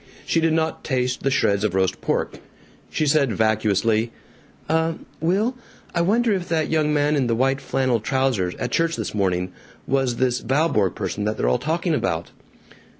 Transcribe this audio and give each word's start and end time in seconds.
She 0.25 0.39
did 0.41 0.53
not 0.53 0.83
taste 0.83 1.21
the 1.21 1.29
shreds 1.29 1.63
of 1.63 1.75
roast 1.75 2.01
pork. 2.01 2.39
She 2.89 3.05
said 3.05 3.33
vacuously: 3.33 4.11
"Uh 4.67 4.93
Will, 5.19 5.55
I 5.93 6.01
wonder 6.01 6.31
if 6.33 6.49
that 6.49 6.71
young 6.71 6.91
man 6.91 7.15
in 7.15 7.27
the 7.27 7.35
white 7.35 7.61
flannel 7.61 7.99
trousers, 7.99 8.55
at 8.55 8.71
church 8.71 8.95
this 8.95 9.13
morning, 9.13 9.51
was 9.85 10.15
this 10.15 10.41
Valborg 10.41 10.95
person 10.95 11.25
that 11.25 11.37
they're 11.37 11.47
all 11.47 11.59
talking 11.59 11.93
about?" 11.93 12.31